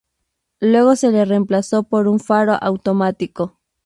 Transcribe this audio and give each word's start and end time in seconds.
Luego 0.61 0.95
se 0.95 1.11
le 1.11 1.25
reemplazó 1.25 1.83
por 1.83 2.07
un 2.07 2.19
faro 2.19 2.57
automático. 2.59 3.59